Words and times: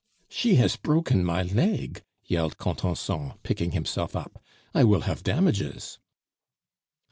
"She 0.29 0.55
has 0.55 0.77
broken 0.77 1.23
my 1.23 1.43
leg!" 1.43 2.01
yelled 2.25 2.57
Contenson, 2.57 3.33
picking 3.43 3.69
himself 3.73 4.15
up; 4.15 4.43
"I 4.73 4.83
will 4.83 5.01
have 5.01 5.21
damages!" 5.21 5.99